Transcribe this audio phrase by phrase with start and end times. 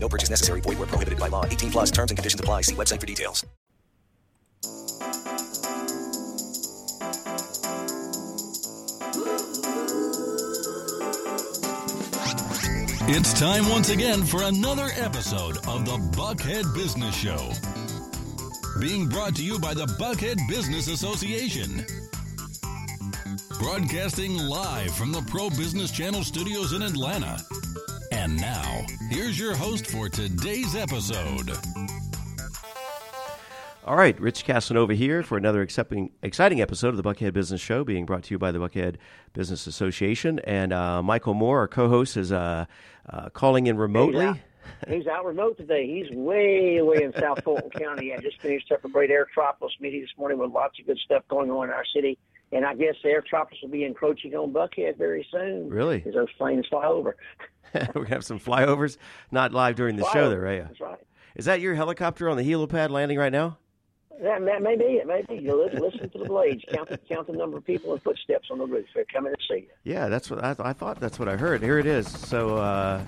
[0.00, 0.60] No purchase necessary.
[0.60, 1.44] Void where prohibited by law.
[1.44, 2.62] 18 plus terms and conditions apply.
[2.62, 3.44] See website for details.
[13.10, 17.52] It's time once again for another episode of the Buckhead Business Show.
[18.80, 21.86] Being brought to you by the Buckhead Business Association.
[23.58, 27.42] Broadcasting live from the Pro Business Channel studios in Atlanta.
[28.28, 31.50] And now, here's your host for today's episode.
[33.86, 37.84] All right, Rich Casanova here for another exciting, exciting episode of the Buckhead Business Show,
[37.84, 38.96] being brought to you by the Buckhead
[39.32, 40.40] Business Association.
[40.40, 42.66] And uh, Michael Moore, our co-host, is uh,
[43.08, 44.26] uh, calling in remotely.
[44.26, 45.86] He's out, he's out remote today.
[45.86, 48.12] He's way away in South Fulton County.
[48.12, 51.22] I just finished up a great Aerotropolis meeting this morning with lots of good stuff
[51.28, 52.18] going on in our city.
[52.52, 55.68] And I guess the Aerotropolis will be encroaching on Buckhead very soon.
[55.68, 56.02] Really?
[56.06, 57.16] As those planes fly over.
[57.74, 58.96] We're gonna have some flyovers,
[59.30, 60.64] not live during the show, though, right?
[60.66, 60.98] That's right.
[61.36, 63.58] Is that your helicopter on the helipad landing right now?
[64.22, 65.06] That, that may be it.
[65.06, 65.42] May be.
[65.42, 66.64] You listen, listen to the blades.
[66.72, 68.86] Count the, count the number of people and footsteps on the roof.
[68.92, 69.68] They're coming to see you.
[69.84, 70.98] Yeah, that's what I, I thought.
[70.98, 71.62] That's what I heard.
[71.62, 72.08] Here it is.
[72.08, 73.04] So, uh,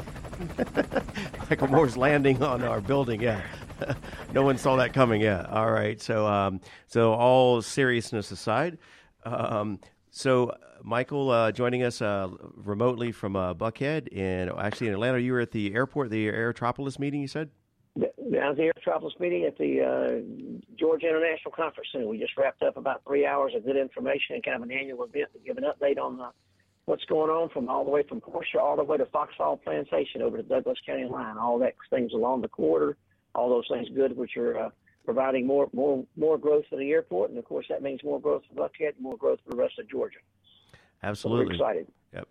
[1.51, 3.21] Michael Moore's landing on our building.
[3.21, 3.43] Yeah,
[4.33, 5.21] no one saw that coming.
[5.21, 5.47] Yeah.
[5.51, 6.01] All right.
[6.01, 8.79] So, um, so all seriousness aside,
[9.25, 15.19] um, so Michael uh, joining us uh, remotely from uh, Buckhead, and actually in Atlanta.
[15.19, 17.21] You were at the airport, the Aerotropolis meeting.
[17.21, 17.51] You said.
[17.97, 22.07] At the Aerotropolis meeting at the uh, Georgia International Conference Center.
[22.07, 25.05] We just wrapped up about three hours of good information and kind of an annual
[25.05, 26.31] event to give an update on the,
[26.87, 30.23] what's going on from all the way from Porsche all the way to Foxhall Plantation
[30.23, 31.37] over to Douglas County line.
[31.37, 32.97] All that things along the corridor,
[33.35, 34.71] all those things good, which are uh,
[35.13, 38.43] providing more more more growth for the airport, and of course that means more growth
[38.49, 40.19] for Buckhead, more growth for the rest of Georgia.
[41.03, 41.93] Absolutely, so we're excited.
[42.15, 42.29] Yep.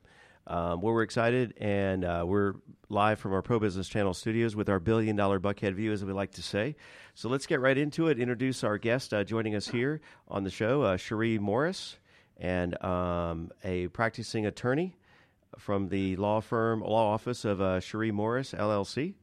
[0.48, 2.54] Um, well, we're excited, and uh, we're
[2.88, 6.14] live from our Pro Business Channel studios with our billion dollar Buckhead view, as we
[6.14, 6.78] like to say.
[7.16, 8.18] So let's get right into it.
[8.18, 11.98] Introduce our guest uh, joining us here on the show, uh, Shari Morris,
[12.38, 14.96] and um, a practicing attorney
[15.58, 19.16] from the law firm, law office of uh, Shari Morris, LLC,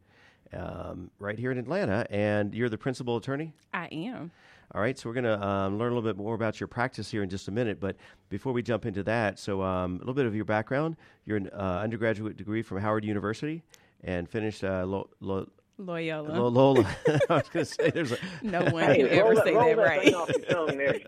[0.53, 2.07] um, right here in Atlanta.
[2.11, 3.53] And you're the principal attorney?
[3.75, 4.31] I am.
[4.75, 7.09] All right, so we're going to um, learn a little bit more about your practice
[7.11, 7.79] here in just a minute.
[7.79, 7.97] But
[8.29, 10.97] before we jump into that, so um, a little bit of your background.
[11.25, 13.63] You're an uh, undergraduate degree from Howard University
[14.03, 15.49] and finished uh, lo- lo-
[15.79, 16.29] Loyola.
[16.33, 16.97] lo- Lola.
[17.07, 18.19] I was going to say there's a.
[18.43, 20.03] no one Hey, can ever roll say roll that that right.
[20.03, 20.31] thing off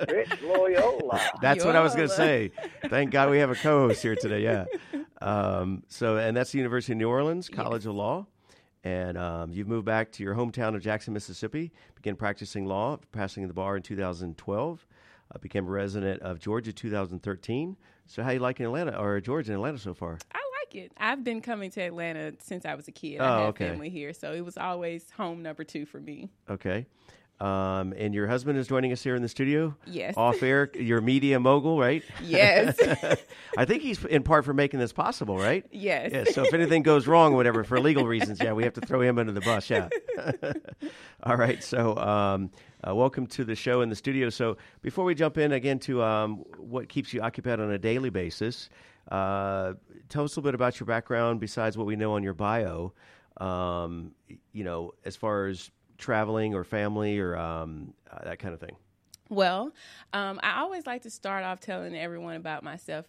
[0.06, 1.20] there, Loyola.
[1.42, 2.52] That's what I was going to say.
[2.88, 4.42] Thank God we have a co-host here today.
[4.42, 4.66] Yeah.
[5.20, 8.26] Um, so, and that's the University of New Orleans College of Law,
[8.84, 11.72] and um, you've moved back to your hometown of Jackson, Mississippi.
[11.94, 14.86] Began practicing law, passing the bar in 2012.
[15.30, 17.76] Uh, became a resident of Georgia 2013.
[18.06, 20.18] So, how you liking Atlanta or Georgia and Atlanta so far?
[20.32, 20.92] I like it.
[20.96, 23.18] I've been coming to Atlanta since I was a kid.
[23.20, 23.68] Oh, I have okay.
[23.68, 26.30] family here, so it was always home number two for me.
[26.48, 26.86] Okay.
[27.40, 29.76] Um, and your husband is joining us here in the studio.
[29.86, 30.14] Yes.
[30.16, 32.02] Off air, your media mogul, right?
[32.20, 32.76] Yes.
[33.56, 35.64] I think he's in part for making this possible, right?
[35.70, 36.10] Yes.
[36.12, 39.00] Yeah, so if anything goes wrong, whatever, for legal reasons, yeah, we have to throw
[39.02, 39.70] him under the bus.
[39.70, 39.88] Yeah.
[41.22, 41.62] All right.
[41.62, 42.50] So, um,
[42.86, 44.30] uh, welcome to the show in the studio.
[44.30, 48.10] So, before we jump in again to um, what keeps you occupied on a daily
[48.10, 48.68] basis,
[49.12, 49.74] uh,
[50.08, 52.92] tell us a little bit about your background besides what we know on your bio.
[53.36, 54.12] Um,
[54.52, 58.76] you know, as far as traveling or family or um, uh, that kind of thing.
[59.28, 59.72] Well,
[60.14, 63.04] um, I always like to start off telling everyone about myself,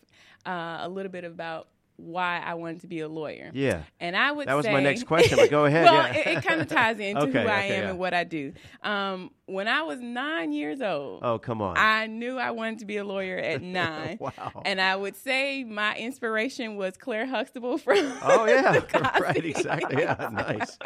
[0.45, 3.51] uh, a little bit about why I wanted to be a lawyer.
[3.53, 3.83] Yeah.
[3.99, 6.13] And I would That was say, my next question, but go ahead, well, yeah.
[6.19, 7.89] it, it kind of ties into Okay, who I okay, am yeah.
[7.91, 8.53] and what I do.
[8.83, 11.77] Um, when I was nine years old, Oh, come on.
[11.77, 14.17] I knew I wanted to be a lawyer at nine.
[14.19, 14.61] Wow.
[14.65, 18.81] And I would say my inspiration was Claire Huxtable from oh, yeah.
[19.19, 20.01] Right, exactly.
[20.03, 20.77] Yeah, nice.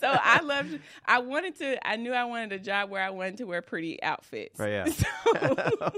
[0.00, 0.78] so I loved.
[1.04, 1.86] I wanted to.
[1.86, 4.58] I knew I wanted a job where I wanted to wear pretty outfits.
[4.58, 4.86] Right, yeah.
[4.86, 5.06] So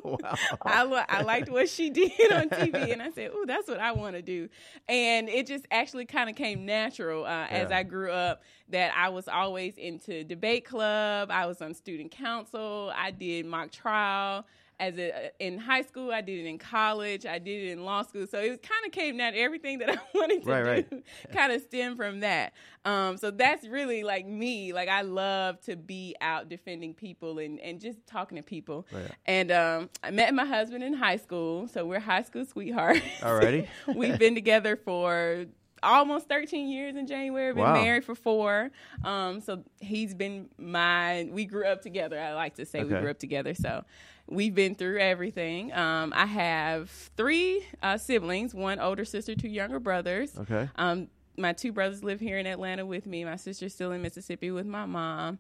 [0.05, 0.35] wow.
[0.65, 3.93] I I liked what she did on TV, and I said, "Oh, that's what I
[3.93, 4.49] want to do."
[4.89, 7.79] And it just actually kind of came natural uh, as Yeah.
[7.79, 8.43] I grew up.
[8.73, 11.31] That I was always into debate club.
[11.31, 12.93] I was on student council.
[12.95, 14.47] I did mock trial.
[14.81, 16.11] as a, in high school.
[16.11, 17.25] I did it in college.
[17.25, 18.27] I did it in law school.
[18.27, 20.97] So it kind of came down everything that I wanted to Right, do.
[20.97, 21.05] right.
[21.33, 22.53] kind of stemmed from that.
[22.85, 24.73] Um, so that's really like me.
[24.73, 28.87] Like I love to be out defending people and, and just talking to people.
[28.91, 29.11] Right.
[29.27, 33.03] And um, I met my husband in high school, so we're high school sweethearts.
[33.21, 33.69] Alrighty.
[33.95, 35.45] We've been together for
[35.83, 37.53] almost 13 years in January.
[37.53, 37.75] Been Wow.
[37.75, 38.71] married for four.
[39.05, 41.29] Um, so he's been my.
[41.33, 42.19] We grew up together.
[42.21, 43.55] I like to say we grew up together.
[43.55, 43.85] So
[44.29, 45.73] we've been through everything.
[45.73, 50.37] Um, I have three uh, siblings: one older sister, two younger brothers.
[50.39, 50.69] Okay.
[50.77, 51.09] Um,
[51.39, 53.25] my two brothers live here in Atlanta with me.
[53.25, 55.39] My sister's still in Mississippi with my mom.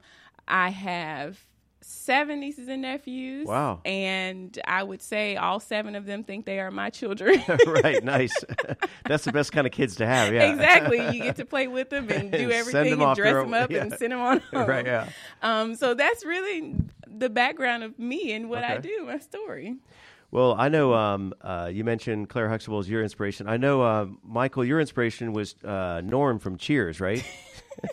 [0.48, 1.44] I have
[1.82, 3.46] seven nieces and nephews.
[3.46, 3.80] Wow.
[3.84, 7.42] And I would say all seven of them think they are my children.
[7.66, 8.02] right.
[8.12, 8.34] Nice.
[9.06, 10.34] That's the best kind of kids to have.
[10.34, 10.50] Yeah.
[10.50, 10.98] exactly.
[11.16, 13.82] You get to play with them and do Send everything and dress them up yeah.
[13.82, 14.66] and send them on home.
[14.66, 14.84] right.
[14.84, 15.08] Yeah.
[15.40, 16.74] Um, so that's really
[17.06, 19.76] the background of me and what I do, my story.
[20.32, 23.48] Well, I know um, uh, you mentioned Claire Huxtable as your inspiration.
[23.48, 27.22] I know, uh, Michael, your inspiration was uh, Norm from Cheers, right?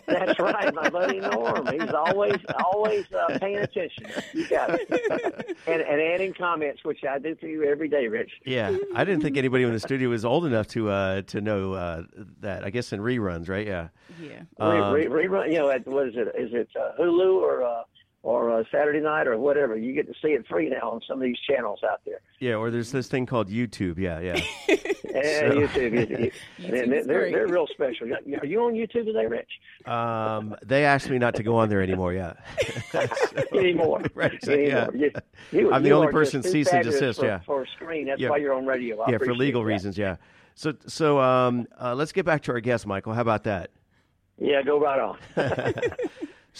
[0.06, 1.66] That's right, my buddy Norm.
[1.66, 4.06] He's always always uh, paying attention.
[4.32, 5.56] You got it.
[5.66, 8.30] And, and adding comments, which I do for you every day, Rich.
[8.44, 8.76] yeah.
[8.94, 12.02] I didn't think anybody in the studio was old enough to uh, to know uh,
[12.40, 12.64] that.
[12.64, 13.66] I guess in reruns, right?
[13.66, 13.88] Yeah.
[14.20, 14.42] Yeah.
[14.58, 16.28] Um, re, re, rerun, you know, at, what is it?
[16.36, 17.82] Is it uh, Hulu or uh,
[18.22, 19.76] or uh, Saturday night or whatever?
[19.76, 22.20] You get to see it free now on some of these channels out there.
[22.38, 22.54] Yeah.
[22.54, 23.98] Or there's this thing called YouTube.
[23.98, 24.20] Yeah.
[24.20, 24.40] Yeah.
[25.10, 26.30] And YouTube, you- you-
[26.68, 28.06] YouTube and is they're they're real special.
[28.12, 29.50] Are you on YouTube today, Rich?
[29.84, 32.12] Um, they asked me not to go on there anymore.
[32.12, 32.34] Yeah.
[33.52, 34.02] Anymore?
[34.14, 34.90] Right, so, Anymore.
[34.94, 35.08] yeah.
[35.50, 37.40] You, you, I'm the only person just too cease and desist, For, yeah.
[37.40, 38.06] for a screen.
[38.06, 38.30] That's Yeah.
[38.30, 39.00] why you're on radio.
[39.00, 39.18] I yeah.
[39.18, 39.66] For legal that.
[39.68, 39.98] reasons.
[39.98, 40.16] Yeah.
[40.54, 43.12] So so um, uh, let's get back to our guest, Michael.
[43.12, 43.70] How about that?
[44.38, 45.18] Yeah, go right on.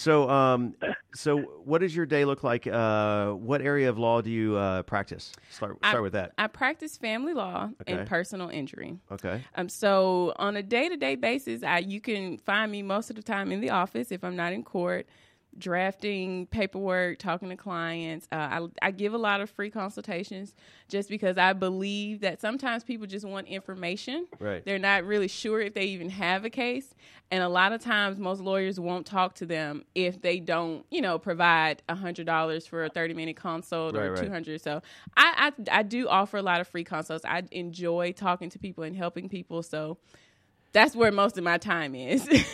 [0.00, 0.74] So, um,
[1.14, 2.66] so what does your day look like?
[2.66, 5.32] Uh, what area of law do you uh, practice?
[5.50, 6.32] Start start I, with that.
[6.38, 7.92] I practice family law Okay.
[7.92, 8.98] and personal injury.
[9.12, 9.42] Okay.
[9.56, 13.16] Um, so on a day to day basis, I you can find me most of
[13.16, 15.06] the time in the office if I'm not in court,
[15.58, 18.26] drafting paperwork, talking to clients.
[18.32, 20.54] Uh, I, I give a lot of free consultations
[20.88, 24.26] just because I believe that sometimes people just want information.
[24.38, 24.64] Right.
[24.64, 26.94] They're not really sure if they even have a case,
[27.30, 31.00] and a lot of times most lawyers won't talk to them if they don't, you
[31.00, 34.24] know, provide a hundred dollars for a thirty minute consult Right, or right.
[34.24, 34.60] two hundred.
[34.62, 34.82] So
[35.16, 37.24] I, I I do offer a lot of free consults.
[37.24, 39.62] I enjoy talking to people and helping people.
[39.62, 39.98] So
[40.72, 42.28] that's where most of my time is.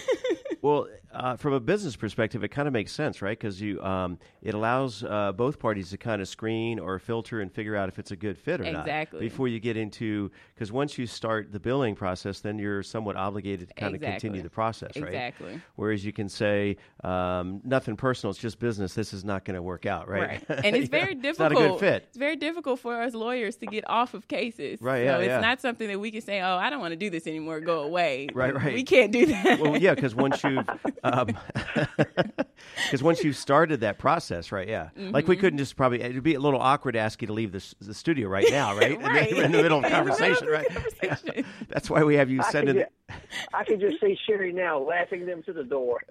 [0.63, 3.39] Well, uh, from a business perspective, it kind of makes sense, right?
[3.39, 7.51] Because you, um, it allows uh, both parties to kind of screen or filter and
[7.53, 9.21] figure out if it's a good fit or not Exactly.
[9.21, 10.31] before you get into.
[10.55, 14.43] Because once you start the billing process, then you're somewhat obligated to kind of continue
[14.43, 15.07] the process, right?
[15.09, 15.61] Exactly.
[15.77, 18.95] Whereas you can say um, nothing personal; it's just business.
[18.95, 20.43] This is not going to work out, right?
[20.49, 20.61] Right.
[20.67, 21.21] And it's very Yeah.
[21.23, 21.27] difficult.
[21.27, 22.03] It's not a good fit.
[22.09, 24.81] It's very difficult for us lawyers to get off of cases.
[24.81, 25.41] Right, So yeah, it's yeah.
[25.41, 27.61] not something that we can say, oh, I don't want to do this anymore.
[27.61, 28.29] Go away.
[28.35, 28.75] Right, right.
[28.75, 29.61] We can't do that.
[29.61, 30.67] well, yeah, because once you've,
[32.85, 34.69] because once you've started that process, right?
[34.69, 35.29] Yeah, like Mm-hmm.
[35.31, 37.75] we couldn't just probably it'd be a little awkward to ask you to leave the,
[37.81, 38.93] the studio right now, right?
[38.97, 39.31] In the- Right.
[39.33, 40.69] In, the middle of In the middle of conversation, right?
[40.69, 41.33] conversation.
[41.37, 41.43] Yeah.
[41.69, 42.85] That's why we have you send in.
[43.09, 43.15] Ju-
[43.55, 46.03] I can just see Shari now laughing them to the door.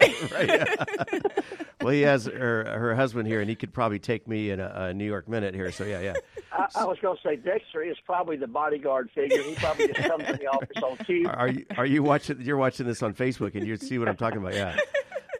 [1.82, 4.72] Well, he has her her husband here, and he could probably take me in a,
[4.88, 5.70] a New York minute here.
[5.70, 6.14] So yeah, yeah.
[6.50, 9.40] I, I was going to say Dexter is probably the bodyguard figure.
[9.42, 11.28] He probably just comes in the office on cue.
[11.28, 12.40] Are, are you are you watching?
[12.40, 14.54] You're watching this on Facebook, and you see what I'm talking about.
[14.54, 14.76] Yeah.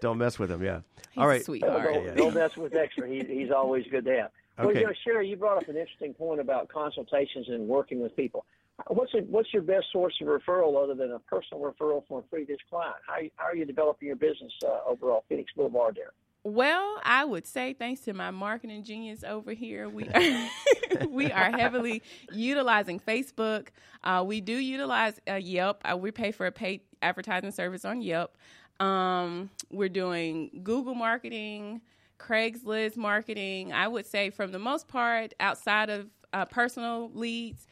[0.00, 0.62] Don't mess with him.
[0.62, 0.82] Yeah.
[1.12, 1.44] He's All right.
[1.44, 1.82] sweetheart.
[1.92, 3.06] Don't, don't mess with Dexter.
[3.06, 4.30] He, he's always good to have.
[4.58, 4.80] Well, Okay.
[4.80, 8.44] you know, Shari, you brought up an interesting point about consultations and working with people.
[8.88, 12.22] What's a, what's your best source of referral other than a personal referral from a
[12.22, 12.96] previous client?
[13.06, 16.12] How, how are you developing your business uh, overall, Phoenix Boulevard there?
[16.44, 20.48] Well, I would say thanks to my marketing genius over here, we are
[21.08, 23.68] we are heavily utilizing Facebook.
[24.04, 25.82] Uh, we do utilize uh, Yelp.
[25.84, 28.36] Uh, we pay for a paid advertising service on Yelp.
[28.78, 31.80] Um, we're doing Google marketing,
[32.20, 33.72] Craigslist marketing.
[33.72, 37.66] I would say, from the most part, outside of uh, personal leads,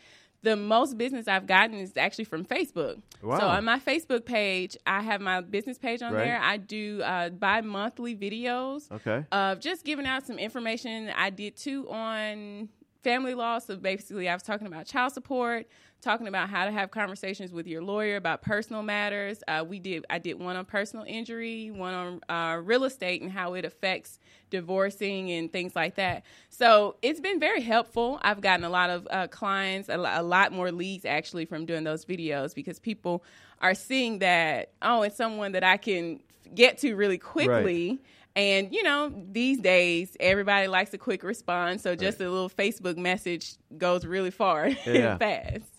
[0.44, 3.00] the most business I've gotten is actually from Facebook.
[3.22, 3.38] Wow.
[3.40, 6.24] So on my Facebook page, I have my business page on Right.
[6.24, 6.40] there.
[6.40, 9.24] I do uh, bi-monthly videos Okay.
[9.32, 11.10] of just giving out some information.
[11.16, 12.68] I did two on
[13.02, 13.58] family law.
[13.58, 15.66] So basically, I was talking about child support,
[16.04, 19.42] talking about how to have conversations with your lawyer about personal matters.
[19.48, 20.04] Uh, we did.
[20.10, 24.18] I did one on personal injury, one on uh, real estate and how it affects
[24.50, 26.24] divorcing and things like that.
[26.50, 28.18] So it's been very helpful.
[28.22, 31.84] I've gotten a lot of uh, clients, a, a lot more leads actually from doing
[31.84, 33.24] those videos because people
[33.60, 36.20] are seeing that oh, it's someone that I can
[36.54, 38.00] get to really quickly
[38.36, 42.26] And you know, these days everybody likes a quick response, so just Right.
[42.26, 45.12] a little Facebook message goes really far Yeah.
[45.12, 45.73] and fast.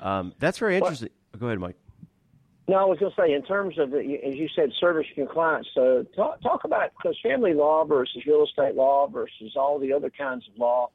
[0.00, 1.10] Um, that's very interesting.
[1.38, 1.76] Go ahead, Mike.
[2.68, 5.26] No, I was going to say, in terms of, the, as you said, servicing your
[5.26, 5.68] clients.
[5.74, 10.08] So talk, talk about because family law versus real estate law versus all the other
[10.08, 10.90] kinds of law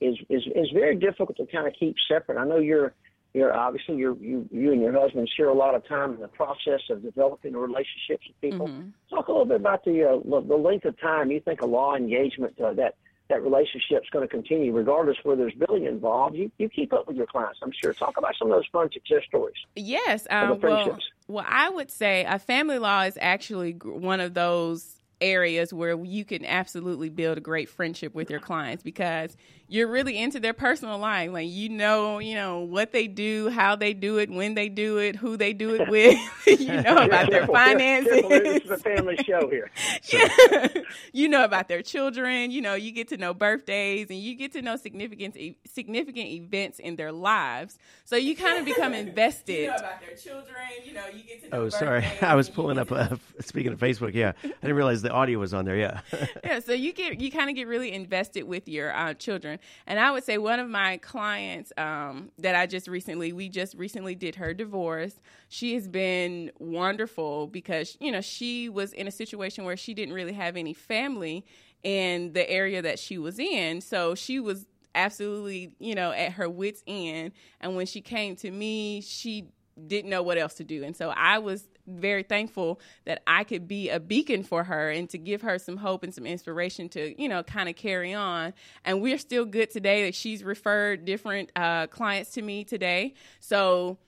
[0.00, 2.38] is is is very difficult to kind of keep separate.
[2.38, 2.94] I know you're
[3.34, 6.28] you're obviously you're, you you and your husband share a lot of time in the
[6.28, 8.70] process of developing relationships with people.
[9.10, 11.66] Talk a little bit about the uh, the the length of time you think a
[11.66, 12.94] law engagement uh, that
[13.28, 16.34] that relationship's going to continue, regardless whether there's billing involved.
[16.36, 17.92] You you keep up with your clients, I'm sure.
[17.92, 19.56] Talk about some of those fun success stories.
[19.76, 20.26] Yes.
[20.30, 25.72] Um, well, well, I would say a family law is actually one of those areas
[25.72, 29.36] where you can absolutely build a great friendship with your clients because
[29.68, 31.30] you're really into their personal life.
[31.32, 34.98] Like you know, you know what they do, how they do it, when they do
[34.98, 36.18] it, who they do it with.
[36.46, 38.12] you know about their Careful, careful, finances.
[38.12, 39.70] careful, This is a family show here.
[40.12, 40.68] yeah.
[41.12, 42.50] you know about their children.
[42.50, 46.28] You know, you get to know birthdays and you get to know significant e- significant
[46.28, 47.78] events in their lives.
[48.04, 49.48] So you kind of become invested.
[49.58, 50.56] You know about their children.
[50.84, 51.62] You know, you get to know.
[51.64, 52.04] Oh, sorry.
[52.22, 52.90] I was pulling up.
[52.92, 55.76] Uh, speaking of Facebook, yeah, I didn't realize the audio was on there.
[55.76, 56.00] Yeah.
[56.44, 59.98] yeah, so you get you kind of get really invested with your uh, children, and
[59.98, 64.14] I would say one of my clients um, that I just recently we just recently
[64.14, 65.20] did her divorce.
[65.48, 70.14] She has been wonderful because you know she was in a situation where she didn't
[70.14, 71.44] really have any family
[71.82, 76.48] in the area that she was in, so she was absolutely you know at her
[76.48, 79.48] wits end, and when she came to me, she
[79.86, 80.82] didn't know what else to do.
[80.82, 85.08] And so I was very thankful that I could be a beacon for her and
[85.10, 88.54] to give her some hope and some inspiration to, you know, kind of carry on.
[88.84, 93.14] And we're still good today that she's referred different uh, clients to me today.
[93.40, 93.98] So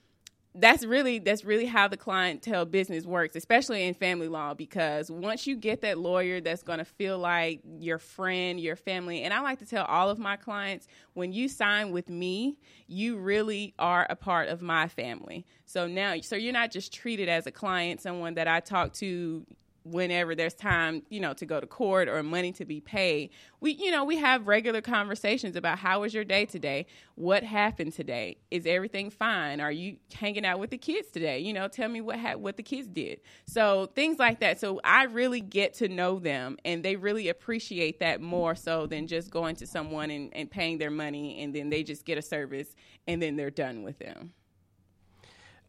[0.53, 5.47] that's really that's really how the clientele business works, especially in family law, because once
[5.47, 9.39] you get that lawyer that's going to feel like your friend, your family, and I
[9.39, 14.05] like to tell all of my clients, when you sign with me, you really are
[14.09, 15.45] a part of my family.
[15.65, 19.45] So now, so you're not just treated as a client, someone that I talk to
[19.83, 23.31] whenever there's time, you know, to go to court or money to be paid.
[23.59, 26.85] We, you know, we have regular conversations about how was your day today?
[27.15, 28.37] What happened today?
[28.51, 29.59] Is everything fine?
[29.59, 31.39] Are you hanging out with the kids today?
[31.39, 33.21] You know, tell me what ha- what the kids did.
[33.45, 34.59] So things like that.
[34.59, 39.07] So I really get to know them, and they really appreciate that more so than
[39.07, 42.21] just going to someone and, and paying their money, and then they just get a
[42.21, 42.75] service,
[43.07, 44.33] and then they're done with them.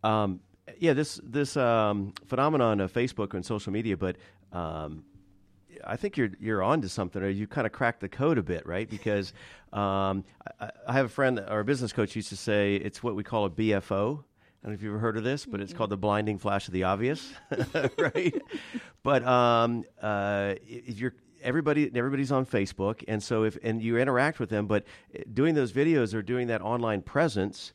[0.05, 0.41] Um,
[0.79, 4.17] yeah, this this um, phenomenon of Facebook and social media, but
[4.53, 5.05] um,
[5.87, 8.67] I think you're you're onto something, or you kind of cracked the code a bit,
[8.67, 8.89] right?
[8.89, 9.33] Because
[9.73, 10.25] um,
[10.61, 13.47] I, I have a friend, our business coach, used to say it's what we call
[13.47, 14.19] a BFO.
[14.63, 16.69] I don't know if you've ever heard of this, but it's called the blinding flash
[16.69, 17.33] of the obvious,
[17.99, 18.41] right?
[19.03, 24.51] but um, uh, you're everybody everybody's on Facebook, and so if and you interact with
[24.51, 24.85] them, but
[25.33, 27.73] doing those videos or doing that online presence.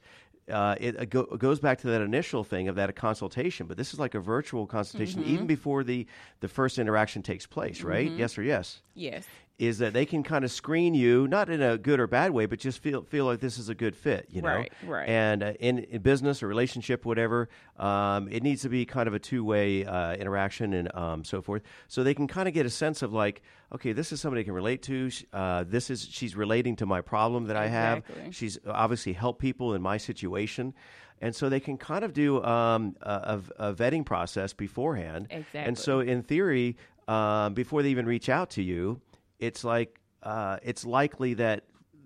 [0.52, 3.76] Uh, it, uh, it go, goes back to that initial thing of that consultation, but
[3.76, 5.46] this is like a virtual consultation, even mm-hmm.
[5.46, 6.08] before the
[6.40, 8.08] the first interaction takes place, right?
[8.08, 8.20] Mm-hmm.
[8.20, 9.26] Yes or yes Yes.
[9.60, 12.46] Is that they can kind of screen you, not in a good or bad way,
[12.46, 14.50] but just feel feel like this is a good fit, you know.
[14.50, 15.10] Right, right.
[15.10, 19.16] And uh, in, in business or relationship, whatever, um, it needs to be kind of
[19.16, 21.64] a two way uh, interaction and um, so forth.
[21.88, 23.42] So they can kind of get a sense of like,
[23.74, 25.10] okay, this is somebody I can relate to.
[25.34, 28.00] Uh, this is she's relating to my problem that I have.
[28.00, 28.32] Exactly.
[28.34, 30.76] She's obviously helped people in my situation.
[31.20, 35.28] And so they can kind of do um, a, a, a vetting process beforehand.
[35.32, 35.62] Exactly.
[35.62, 39.02] And so, in theory, um, before they even reach out to you,
[39.40, 41.64] it's like uh, it's likely that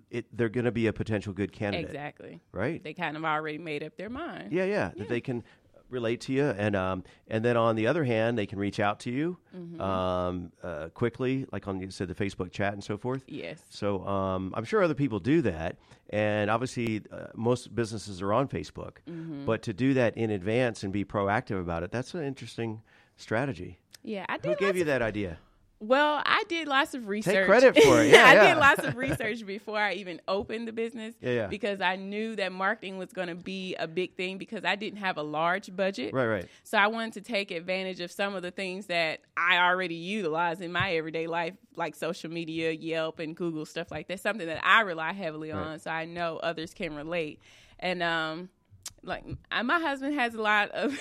[0.09, 2.41] it, they're going to be a potential good candidate, Exactly.
[2.51, 2.83] right?
[2.83, 4.51] They kind of already made up their mind.
[4.51, 5.43] yeah, yeah, that they can
[5.89, 8.99] relate to you, and um, and then on the other hand, they can reach out
[9.01, 9.81] to you Mm-hmm.
[9.81, 13.23] um, uh, quickly, like on you said the Facebook chat and so forth.
[13.27, 13.61] Yes.
[13.69, 15.77] So um, I'm sure other people do that,
[16.09, 18.97] and obviously uh, most businesses are on Facebook.
[19.09, 19.45] Mm-hmm.
[19.45, 22.81] But to do that in advance and be proactive about it—that's an interesting
[23.17, 23.79] strategy.
[24.03, 24.57] Yeah, I did.
[24.59, 25.37] Who gave you that idea?
[25.83, 27.33] Well, I did lots of research.
[27.33, 28.07] Take credit for it.
[28.11, 28.53] Yeah, I yeah.
[28.53, 31.15] did lots of research before I even opened the business.
[31.19, 31.47] Yeah, yeah.
[31.47, 34.99] Because I knew that marketing was going to be a big thing because I didn't
[34.99, 36.13] have a large budget.
[36.13, 36.45] Right, right.
[36.63, 40.61] So I wanted to take advantage of some of the things that I already utilize
[40.61, 44.19] in my everyday life, like social media, Yelp, and Google stuff like that.
[44.19, 47.39] Something that I rely heavily on, so I know others can relate.
[47.79, 48.49] And um,
[49.01, 50.95] like I- my husband has a lot of.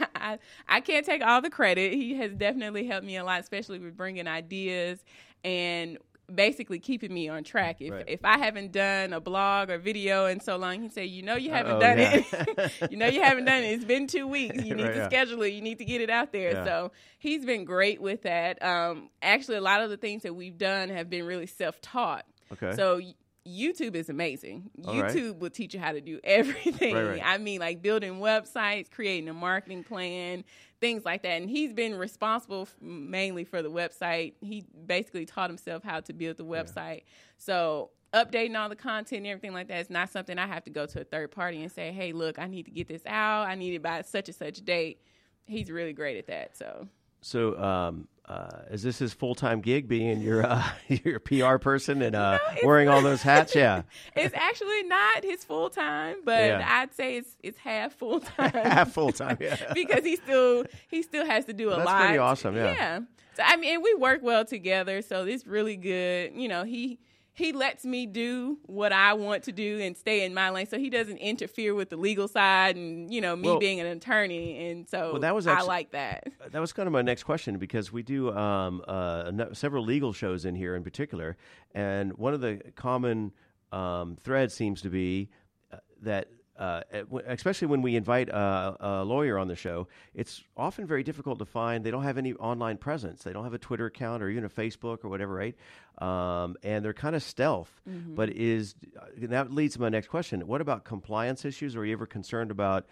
[0.20, 1.92] I, I can't take all the credit.
[1.94, 5.04] He has definitely helped me a lot, especially with bringing ideas
[5.44, 5.98] and
[6.34, 7.76] basically keeping me on track.
[7.80, 8.04] If Right.
[8.06, 11.36] if I haven't done a blog or video in so long, he say, you know,
[11.36, 12.22] you haven't Uh-oh, done yeah.
[12.58, 12.72] it.
[12.90, 13.68] you know, you haven't done it.
[13.72, 14.56] It's been two weeks.
[14.62, 15.06] You need Right, to yeah.
[15.08, 15.54] schedule it.
[15.54, 16.52] You need to get it out there.
[16.52, 16.64] Yeah.
[16.64, 18.62] So he's been great with that.
[18.62, 22.26] Um, actually, a lot of the things that we've done have been really self taught.
[22.52, 22.74] Okay.
[22.76, 23.00] So
[23.48, 24.70] YouTube is amazing.
[24.84, 25.14] All right.
[25.14, 26.94] YouTube will teach you how to do everything.
[26.94, 27.22] Right, right.
[27.24, 30.44] I mean, like building websites, creating a marketing plan,
[30.80, 31.40] things like that.
[31.40, 34.34] And he's been responsible f- mainly for the website.
[34.40, 37.02] He basically taught himself how to build the website.
[37.36, 40.70] So updating all the content and everything like that is not something I have to
[40.70, 43.46] go to a third party and say, "Hey, look, I need to get this out.
[43.48, 45.00] I need it by such and such date."
[45.46, 46.56] He's really great at that.
[46.56, 46.88] So
[47.20, 52.02] So, um, uh, is this his full time gig, being your uh, your PR person
[52.02, 53.54] and uh, it's wearing all those hats?
[53.54, 53.82] Yeah,
[54.16, 56.66] it's actually not his full time, but Yeah.
[56.68, 58.50] I'd say it's it's half full time.
[58.52, 59.38] half full time.
[59.40, 59.56] Yeah.
[59.72, 62.00] because he still he still has to do a That's lot.
[62.02, 62.72] pretty awesome, yeah.
[62.72, 63.00] Yeah.
[63.34, 66.32] So I mean, we work well together, so it's really good.
[66.34, 66.98] You know, he
[67.38, 70.78] he lets me do what I want to do and stay in my lane, so
[70.78, 74.68] he doesn't interfere with the legal side and you know me Well- being an attorney,
[74.70, 76.24] and so Well, that was I like that.
[76.50, 80.44] That was kind of my next question because we do um, uh, several legal shows
[80.44, 81.36] in here in particular,
[81.72, 83.32] and one of the common
[83.70, 85.30] um, threads seems to be
[85.72, 86.28] uh, that.
[86.58, 86.80] Uh,
[87.28, 91.44] especially when we invite uh, a lawyer on the show, it's often very difficult to
[91.44, 91.84] find.
[91.84, 93.22] They don't have any online presence.
[93.22, 95.54] They don't have a Twitter account or even a Facebook or whatever, right?
[95.98, 97.80] Um, and they're kind of stealth.
[97.86, 98.74] But is
[99.18, 100.46] that leads to my next question?
[100.48, 101.76] What about compliance issues?
[101.76, 102.86] Are you ever concerned about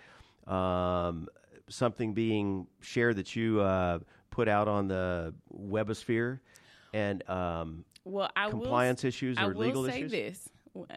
[0.47, 1.27] um,
[1.69, 3.99] something being shared that you uh,
[4.31, 6.39] put out on the webosphere
[6.95, 10.11] and um, Well, I compliance will, issues I or will legal say issues?
[10.13, 10.49] this.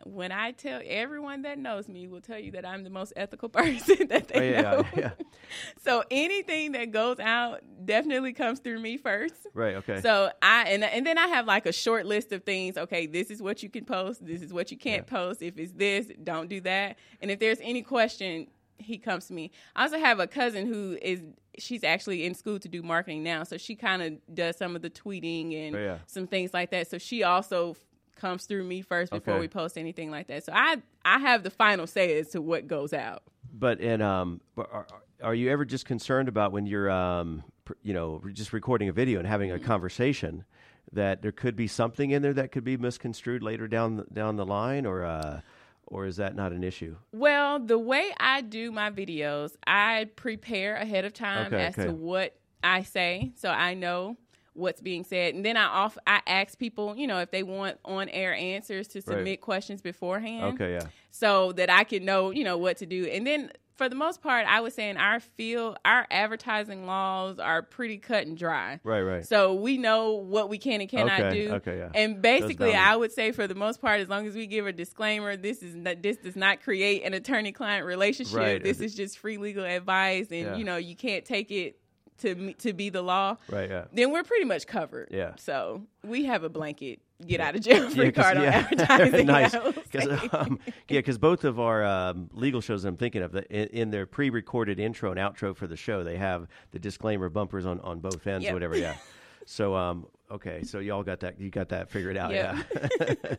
[0.05, 3.49] When I tell everyone that knows me will tell you that I'm the most ethical
[3.59, 4.85] person that they Oh, yeah, know.
[4.95, 5.11] yeah, yeah.
[5.83, 9.47] So anything that goes out definitely comes through me first.
[9.53, 9.75] Right.
[9.75, 10.01] Okay.
[10.01, 12.77] So I and and then I have like a short list of things.
[12.77, 14.25] Okay, this is what you can post.
[14.25, 15.41] This is what you can't post.
[15.41, 16.97] If it's this, don't do that.
[17.21, 19.51] And if there's any question, he comes to me.
[19.75, 21.21] I also have a cousin who is
[21.57, 24.81] she's actually in school to do marketing now, so she kind of does some of
[24.81, 25.97] the tweeting and Oh, yeah.
[26.07, 26.89] some things like that.
[26.89, 27.75] So she also
[28.19, 29.39] comes through me first before Okay.
[29.41, 30.45] we post anything like that.
[30.45, 33.23] So I I have the final say as to what goes out.
[33.51, 34.87] But and um, but are,
[35.23, 38.93] are you ever just concerned about when you're um, pr- you know, just recording a
[38.93, 40.43] video and having a conversation
[40.91, 44.35] that there could be something in there that could be misconstrued later down the, down
[44.35, 45.41] the line, or uh,
[45.87, 46.95] or is that not an issue?
[47.11, 51.85] Well, the way I do my videos, I prepare ahead of time Okay, as okay.
[51.85, 54.17] to what I say, so I know
[54.59, 57.77] what's being said, and then I off I ask people, you know, if they want
[57.85, 59.41] on air answers to submit Right.
[59.41, 60.73] questions beforehand, Okay.
[60.73, 60.87] Yeah.
[61.11, 63.51] so that I can know, you know, what to do, and then.
[63.77, 67.97] For the most part, I would say in our field, our advertising laws are pretty
[67.97, 68.81] cut and dry.
[68.83, 68.99] Right.
[69.01, 69.25] Right.
[69.25, 71.53] So we know what we can and cannot Okay, do.
[71.53, 71.89] okay, yeah.
[71.95, 72.73] And basically.
[72.73, 75.63] I would say for the most part, as long as we give a disclaimer, this
[75.63, 78.35] is not, this does not create an attorney-client relationship.
[78.37, 78.61] Right.
[78.61, 80.55] This is just free legal advice, and Yeah.
[80.57, 81.77] you know you can't take it
[82.19, 83.37] to to be the law.
[83.49, 83.69] Right.
[83.69, 83.85] Yeah.
[83.93, 85.09] Then we're pretty much covered.
[85.11, 85.33] Yeah.
[85.37, 89.25] So we have a blanket get out of jail free 'cause- card on advertising.
[89.27, 89.53] nice.
[89.53, 90.27] I will Because say.
[90.29, 93.89] um, yeah, because both of our um, legal shows I'm thinking of, the, in, in
[93.91, 97.99] their pre-recorded intro and outro for the show, they have the disclaimer bumpers on, on
[97.99, 98.51] both ends Yep.
[98.51, 98.77] or whatever.
[98.77, 98.95] Yeah.
[99.45, 102.31] So um, okay, so y'all got that you got that figured out.
[102.31, 102.55] Yep.
[103.01, 103.35] Yeah.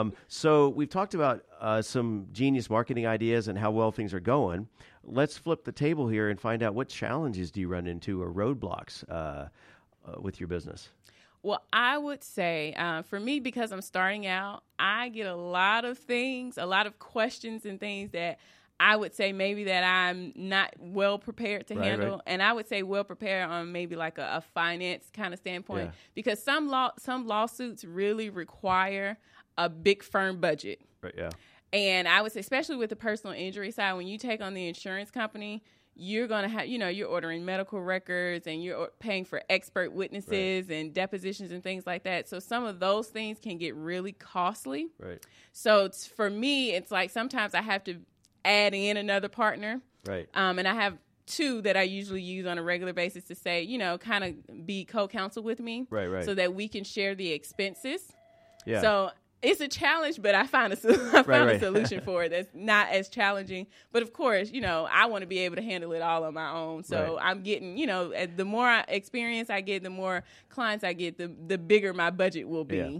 [0.00, 4.20] um, so we've talked about uh, some genius marketing ideas and how well things are
[4.20, 4.66] going.
[5.06, 8.32] Let's flip the table here and find out what challenges do you run into or
[8.32, 9.48] roadblocks uh, uh,
[10.20, 10.88] with your business.
[11.42, 15.84] Well, I would say uh, for me, because I'm starting out, I get a lot
[15.84, 18.38] of things, a lot of questions and things that
[18.80, 22.10] I would say maybe that I'm not well prepared to Right, handle.
[22.16, 22.20] right.
[22.26, 25.86] And I would say well prepared on maybe like a, a finance kind of standpoint
[25.86, 25.90] Yeah.
[26.14, 29.16] because some law some lawsuits really require
[29.56, 30.80] a big firm budget.
[31.00, 31.14] Right.
[31.16, 31.30] Yeah.
[31.72, 35.10] And I was especially with the personal injury side, when you take on the insurance
[35.10, 35.62] company,
[35.98, 39.92] you're going to have, you know, you're ordering medical records and you're paying for expert
[39.92, 42.28] witnesses and depositions and things like that.
[42.28, 44.88] So some of those things can get really costly.
[45.00, 45.24] Right.
[45.52, 47.96] So it's, for me, it's like sometimes I have to
[48.44, 49.80] add in another partner.
[50.06, 50.28] Right.
[50.34, 53.62] Um, and I have two that I usually use on a regular basis to say,
[53.62, 55.86] you know, kind of be co counsel with me.
[55.90, 56.24] Right, right.
[56.24, 58.12] So that we can share the expenses.
[58.66, 58.82] Yeah.
[58.82, 59.10] So
[59.42, 61.56] it's a challenge, but I found a sol- found right.
[61.56, 63.66] a solution for it that's not as challenging.
[63.92, 66.34] But of course, you know, I want to be able to handle it all on
[66.34, 66.82] my own.
[66.84, 67.30] So Right.
[67.30, 71.18] I'm getting, you know, uh, the more experience I get, the more clients I get,
[71.18, 72.78] the the bigger my budget will be.
[72.78, 72.98] Yeah.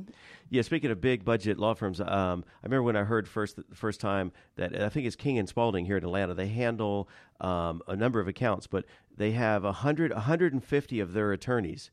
[0.48, 3.64] Yeah, speaking of big budget law firms, um, I remember when I heard first the
[3.74, 6.34] first time that I think it's King and Spalding here in Atlanta.
[6.34, 7.08] They handle
[7.40, 8.84] um, a number of accounts, but
[9.16, 11.90] they have 100, 150 of their attorneys.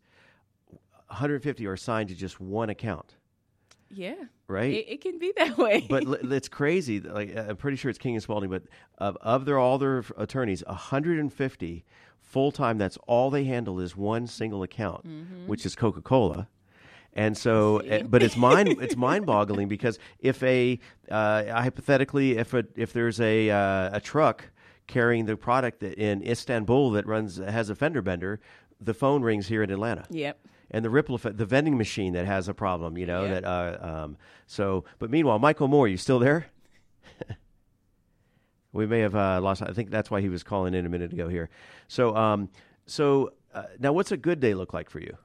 [1.08, 3.16] 150 are assigned to just one account.
[3.90, 4.16] Yeah.
[4.48, 4.74] Right?
[4.74, 5.86] It, it can be that way.
[5.90, 7.00] but l- it's crazy.
[7.00, 8.64] Like I'm pretty sure it's King and Spalding, but
[8.98, 11.86] of, of their all their attorneys, 150
[12.22, 12.78] full time.
[12.78, 15.48] That's all they handle is one single account, Mm-hmm.
[15.48, 16.48] which is Coca Cola.
[17.16, 20.80] And so, eh, but it's mind it's mind boggling because if a
[21.12, 24.50] uh, hypothetically if a if there's a uh, a truck
[24.88, 28.40] carrying the product that in Istanbul that runs has a fender bender,
[28.82, 30.40] the phone rings here in Atlanta yep.
[30.74, 33.40] And the ripple effect, the vending machine that has a problem, you know, Yeah.
[33.40, 36.48] that, uh, um, so, but meanwhile, Michael Moore, you still there?
[38.74, 41.14] we may have, uh, lost, I think that's why he was calling in a minute
[41.14, 41.50] ago here.
[41.88, 42.50] So, um,
[42.88, 45.16] so, uh, now what's a good day look like for you?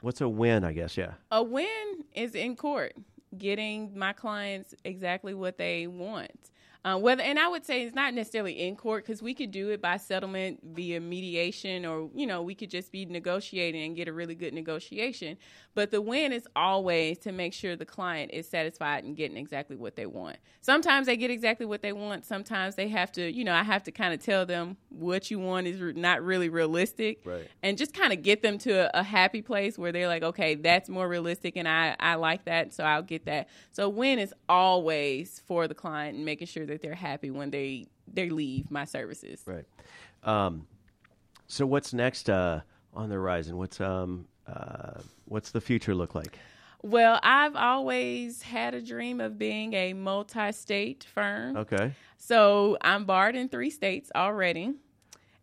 [0.00, 1.12] What's a win, I guess, yeah.
[1.30, 2.94] A win is in court,
[3.36, 6.50] getting my clients exactly what they want.
[6.82, 9.68] Uh, whether and I would say it's not necessarily in court because we could do
[9.68, 14.08] it by settlement via mediation, or you know we could just be negotiating and get
[14.08, 15.36] a really good negotiation.
[15.74, 19.76] But the win is always to make sure the client is satisfied and getting exactly
[19.76, 20.38] what they want.
[20.62, 22.24] Sometimes they get exactly what they want.
[22.24, 25.38] Sometimes they have to, you know, I have to kind of tell them what you
[25.38, 27.46] want is re- not really realistic, Right.
[27.62, 30.54] and just kind of get them to a, a happy place where they're like, okay,
[30.54, 33.48] that's more realistic, and I I like that, so I'll get that.
[33.72, 37.86] So win is always for the client and making sure that they're happy when they
[38.12, 39.42] they leave my services.
[39.46, 39.66] Right.
[40.24, 40.66] Um,
[41.46, 42.60] so what's next, uh,
[42.92, 43.56] on the horizon?
[43.56, 46.38] What's, um, uh, what's the future look like?
[46.82, 51.56] Well, I've always had a dream of being a multi-state firm.
[51.56, 51.92] Okay.
[52.16, 54.74] So I'm barred in three states already.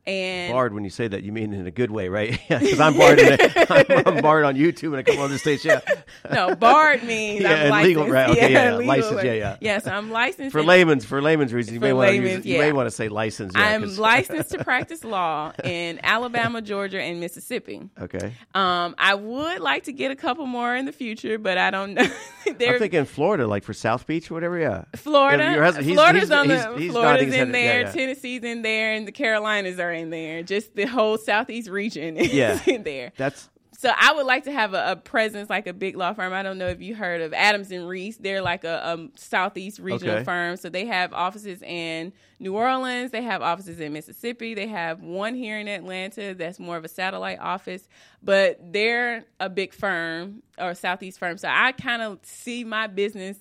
[0.07, 2.39] And Barred, when you say that, you mean in a good way, right?
[2.47, 3.19] Because I'm barred.
[3.19, 3.65] In a,
[4.07, 5.65] I'm, I'm barred on YouTube and a couple other states.
[5.65, 5.81] Yeah,
[6.31, 7.87] no, barred means Yeah, I'm licensed.
[7.99, 9.57] legal, right, okay, yeah, yeah, licensed, yeah, yeah.
[9.59, 10.53] Yes, I'm licensed.
[10.53, 12.91] for layman's for layman's reasons, you may want to use, layman's, you may want to
[12.91, 13.51] say license.
[13.55, 17.89] Yeah, I'm licensed to practice law in Alabama, Georgia, and Mississippi.
[18.01, 21.69] Okay, Um, I would like to get a couple more in the future, but I
[21.69, 22.07] don't know.
[22.47, 24.57] I'm thinking Florida, like for South Beach or whatever.
[24.57, 25.43] Yeah, Florida.
[25.43, 27.91] Yeah, husband- he's- Florida's he's- on the he's- Florida's in yeah, there, yeah.
[27.91, 30.43] Tennessee's in there, and the Carolinas are in there.
[30.43, 32.59] Just the whole southeast region is Yeah.
[32.67, 33.11] in there.
[33.17, 36.33] that's So I would like to have a, a presence like a big law firm.
[36.33, 38.17] I don't know if you heard of Adams and Reese.
[38.17, 40.23] They're like a, southeast regional Okay.
[40.23, 40.57] firm.
[40.57, 43.11] So they have offices in New Orleans.
[43.11, 44.55] They have offices in Mississippi.
[44.55, 47.87] They have one here in Atlanta that's more of a satellite office.
[48.23, 51.37] But they're a big firm or southeast firm.
[51.37, 53.37] So I kind of see my business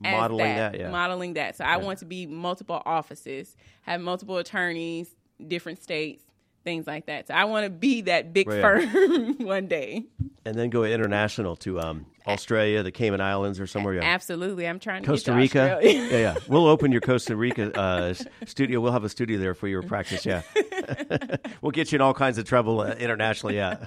[0.00, 0.90] Modeling that, yeah.
[0.90, 1.56] modeling that.
[1.56, 5.12] So I want to be multiple offices, have multiple attorneys,
[5.46, 6.24] different states,
[6.64, 7.28] things like that.
[7.28, 10.04] So I want to be that big Right, firm one day.
[10.44, 13.94] and then go international to um, Australia, the Cayman Islands, or somewhere.
[13.94, 14.02] Yeah.
[14.02, 15.78] Absolutely, I'm trying to Costa to Rica.
[15.82, 16.36] Yeah, yeah.
[16.48, 18.14] We'll open your Costa Rica uh,
[18.46, 18.80] studio.
[18.80, 20.26] We'll have a studio there for your practice.
[20.26, 20.42] Yeah,
[21.62, 23.56] we'll get you in all kinds of trouble uh, internationally.
[23.56, 23.86] Yeah.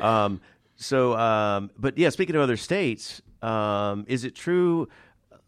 [0.00, 0.40] um,
[0.76, 4.88] so, um, but yeah, speaking of other states, um, is it true?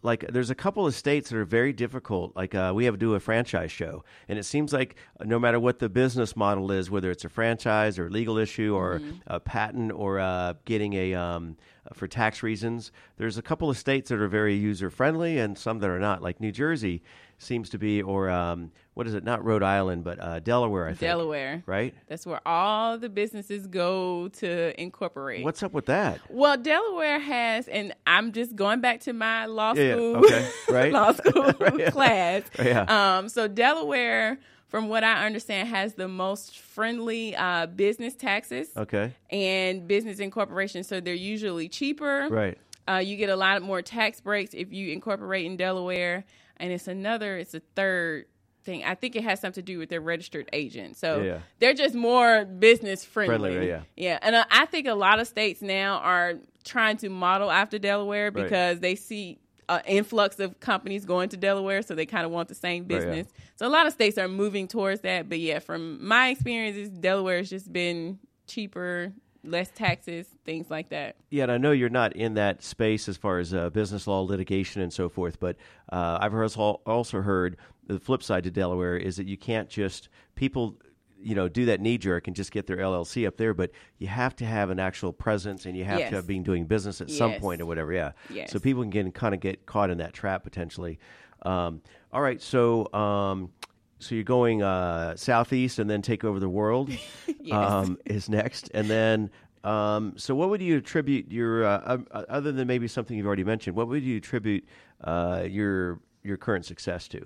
[0.03, 2.37] Like, there's a couple of states that are very difficult.
[2.37, 5.59] Like, uh, we have to do a franchise show, and it seems like no matter
[5.59, 9.41] what the business model is, whether it's a franchise or a legal issue or a
[9.41, 11.57] patent or uh, getting a um,
[11.95, 15.79] for tax reasons, there's a couple of states that are very user friendly and some
[15.81, 16.23] that are not.
[16.23, 17.03] Like New Jersey
[17.39, 19.23] seems to be, or um, what is it?
[19.25, 20.87] Not Rhode Island, but uh, Delaware.
[20.87, 21.63] I think Delaware.
[21.67, 21.95] right?
[22.09, 25.45] That's where all the businesses go to incorporate.
[25.45, 26.21] What's up with that?
[26.29, 30.49] well, Delaware has, and I'm just going back to my law Yeah, yeah, school, okay,
[30.71, 30.93] right.
[30.93, 31.91] law school yeah.
[31.91, 32.43] class.
[32.59, 32.83] Yeah.
[33.19, 39.15] Um, so Delaware, from what I understand, has the most friendly uh, business taxes Okay,
[39.31, 40.83] and business incorporation.
[40.83, 42.27] So they're usually cheaper.
[42.31, 42.59] right.
[42.91, 46.25] Uh, you get a lot more tax breaks if you incorporate in Delaware,
[46.61, 48.27] and it's another, it's a third
[48.65, 48.85] thing.
[48.85, 50.97] I think it has something to do with their registered agent.
[50.97, 53.51] So Yeah, they're just more business friendly.
[53.51, 53.83] Friendly, yeah.
[53.97, 54.19] yeah.
[54.23, 58.45] And I think a lot of states now are trying to model after Delaware Right.
[58.45, 59.39] because they see
[59.71, 62.91] an influx of companies going to Delaware, so they kind of want the same Right,
[62.93, 62.99] yeah.
[62.99, 63.29] business.
[63.57, 65.29] So a lot of states are moving towards that.
[65.29, 69.13] But yeah, from my experiences, Delaware has just been cheaper,
[69.45, 71.17] less taxes, things like that.
[71.31, 74.21] Yeah, and I know you're not in that space as far as uh, business law
[74.21, 75.57] litigation and so forth, but
[75.93, 80.09] uh, I've also also heard the flip side to Delaware is that you can't just
[80.35, 80.77] people,
[81.21, 84.07] you know, do that knee jerk and just get their LLC up there, but you
[84.09, 86.11] have to have an actual presence and you have Yes.
[86.11, 87.93] to have been doing business at some point or whatever.
[87.93, 88.51] Yeah, Yes.
[88.53, 90.99] so people can kind of get caught in that trap potentially.
[91.43, 91.81] Um,
[92.13, 92.93] all right, so.
[92.93, 93.51] Um,
[93.99, 96.91] so you're going uh, southeast and then take over the world
[97.53, 99.31] um, is next, and then
[99.65, 103.45] um, so what would you attribute your uh, uh, other than maybe something you've already
[103.45, 103.77] mentioned?
[103.77, 104.65] What would you attribute
[105.03, 107.25] uh, your your current success to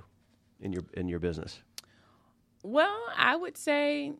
[0.61, 1.62] in your in your business?
[2.62, 4.12] Well, I would say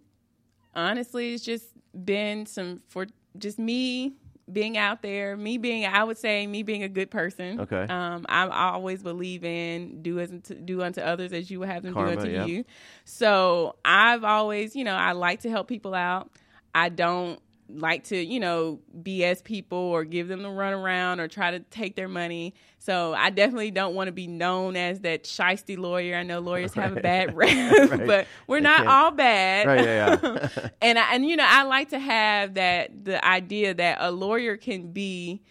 [0.74, 1.66] honestly, it's just
[2.04, 3.06] been some for
[3.38, 4.14] just me
[4.50, 7.61] being out there, me being, I would say, me being a good person.
[7.61, 7.87] Okay.
[7.88, 11.83] Um, I, I always believe in do as do unto others as you would have
[11.83, 12.48] them Karma, do unto yep.
[12.48, 12.64] you.
[13.05, 16.31] So I've always, you know, I like to help people out.
[16.74, 17.40] I don't
[17.74, 21.96] like to, you know, BS people or give them the runaround or try to take
[21.96, 22.54] their money.
[22.78, 26.16] So I definitely don't want to be known as that shisty lawyer.
[26.16, 28.06] I know lawyers have a bad rep, Right.
[28.06, 29.66] but we're They not can't- all bad.
[29.66, 30.48] Right, yeah, yeah.
[30.82, 34.56] and I, and you know, I like to have that the idea that a lawyer
[34.56, 35.42] can be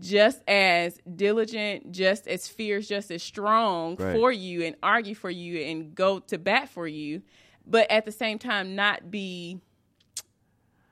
[0.00, 4.14] just as diligent, just as fierce, just as strong Right.
[4.14, 7.22] for you and argue for you and go to bat for you,
[7.66, 9.60] but at the same time not be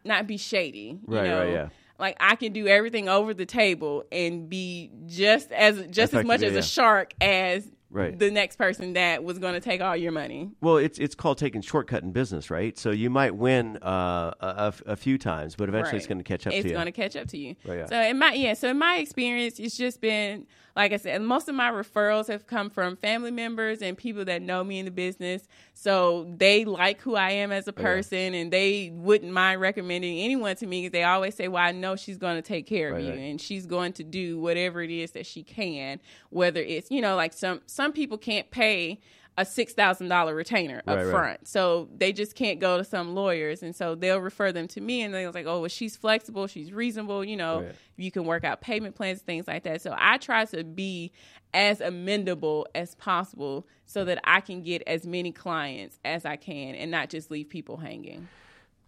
[0.06, 0.98] not be shady.
[1.08, 1.38] You Right, know?
[1.40, 1.68] right, yeah.
[1.98, 6.42] Like I can do everything over the table and be just as just as much
[6.42, 6.58] as yeah.
[6.58, 8.18] a shark as Right.
[8.18, 10.50] the next person that was going to take all your money.
[10.60, 12.76] Well, it's it's called taking shortcut in business, right?
[12.76, 16.24] So you might win uh, a, a- a few times, but eventually it's going to
[16.24, 16.74] catch up it's to you.
[16.74, 17.54] It's going to catch up to you.
[17.64, 17.86] Right, yeah.
[17.86, 20.46] So in my yeah, so in my experience, it's just been
[20.76, 24.42] like I said, most of my referrals have come from family members and people that
[24.42, 25.48] know me in the business.
[25.72, 30.18] So they like who I am Oh, as a person, and they wouldn't mind recommending
[30.18, 32.94] anyone to me because they always say, "Well, I know she's going to take care
[32.94, 33.18] of you, right.
[33.18, 35.98] and she's going to do whatever it is that she can.
[36.28, 38.98] Whether it's you know like some some people can't pay."
[39.38, 41.10] A six thousand dollar retainer up Right, right.
[41.10, 44.80] front, so they just can't go to some lawyers, and so they'll refer them to
[44.80, 47.74] me, and they're like, "Oh, well, she's flexible, she's reasonable, you know, Right.
[47.98, 51.12] you can work out payment plans, things like that." So I try to be
[51.52, 56.74] as amendable as possible, so that I can get as many clients as I can,
[56.74, 58.28] and not just leave people hanging.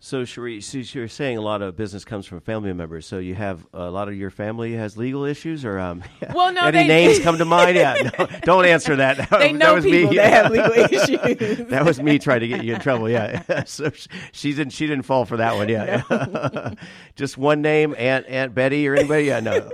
[0.00, 3.04] So, Shari, so you're saying a lot of business comes from family members.
[3.04, 6.66] So you have a lot of your family has legal issues, or um, Well, no,
[6.66, 7.76] any they- names come to mind?
[7.76, 9.16] Yeah, no, don't answer that.
[9.38, 10.16] They that know was people me.
[10.18, 11.66] that have legal issues.
[11.68, 13.11] that was me trying to get you in trouble.
[13.11, 14.72] Yeah, so sh- she didn't.
[14.72, 15.68] She didn't fall for that one.
[15.68, 16.74] Yeah,
[17.16, 19.24] just one name, Aunt Aunt Betty or anybody.
[19.24, 19.68] Yeah, no.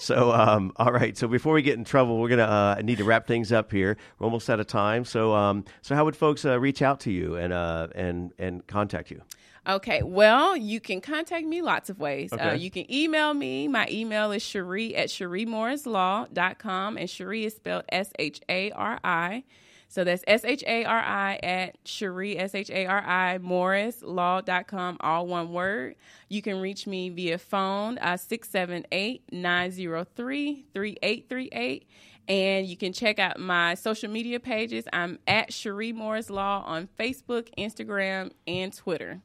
[0.00, 1.16] So, um, all right.
[1.16, 2.42] So before we get in trouble, we're gonna
[2.78, 3.96] uh, need to wrap things up here.
[4.18, 5.04] We're almost out of time.
[5.04, 8.66] So, um, so how would folks uh, reach out to you and uh, and and
[8.66, 9.22] contact you?
[9.68, 12.32] Okay, well, you can contact me lots of ways.
[12.32, 13.68] Uh, you can email me.
[13.68, 19.44] My email is Shari at ShariMorrisLaw.com, and Shari is spelled S H A R I.
[19.88, 24.96] So that's S H A R I at Shari, S H A R I, MorrisLaw.com,
[25.00, 25.96] all one word.
[26.30, 31.88] You can reach me via phone, uh, 678 903 3838.
[32.26, 34.84] And you can check out my social media pages.
[34.92, 39.22] I'm at Shari Morris Law on Facebook, Instagram, and Twitter.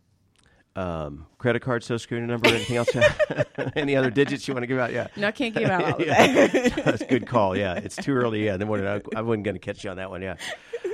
[0.75, 2.89] Um, credit card, social security number, anything else?
[3.75, 4.91] Any other digits you want to give out?
[4.91, 5.07] Yeah.
[5.15, 6.47] No, I can't give out Yeah.
[6.83, 7.55] That's a good call.
[7.55, 8.45] Yeah, it's too early.
[8.45, 8.87] Yeah, in the morning.
[8.87, 10.23] I, I wasn't going to catch you on that one.
[10.23, 10.35] Yeah.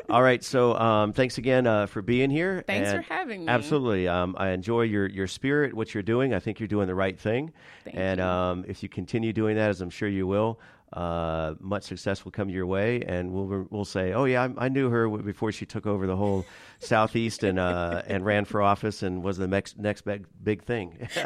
[0.10, 0.44] All right.
[0.44, 2.64] So, um, thanks again uh, for being here.
[2.68, 3.48] Thanks and for having me.
[3.48, 4.08] Absolutely.
[4.08, 6.34] Um, I enjoy your your spirit, what you're doing.
[6.34, 7.54] I think you're doing the right thing.
[7.86, 8.26] Thank and you.
[8.26, 10.60] Um, if you continue doing that, as I'm sure you will.
[10.92, 14.70] Uh, much success will come your way, and we'll we'll say, "Oh yeah, I, I
[14.70, 16.46] knew her before she took over the whole
[16.80, 21.08] southeast and uh, and ran for office and was the next next big big thing."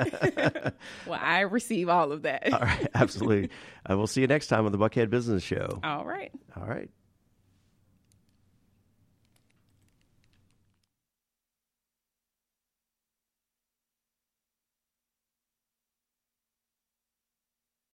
[1.08, 2.52] Well, I receive all of that.
[2.52, 3.50] All right, absolutely.
[3.90, 5.82] Uh, we'll see you next time on the Buckhead Business Show.
[5.84, 6.32] All right.
[6.56, 6.90] All right.